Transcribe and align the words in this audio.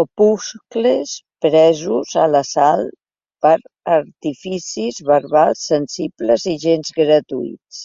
Opuscles 0.00 1.14
presos 1.52 2.12
a 2.24 2.26
l'assalt 2.34 2.92
per 3.48 3.54
artificis 3.96 5.02
verbals 5.14 5.66
sensibles 5.72 6.48
i 6.56 6.58
gens 6.70 6.96
gratuïts. 7.02 7.84